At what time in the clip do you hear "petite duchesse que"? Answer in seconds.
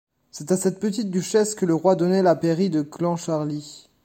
0.79-1.67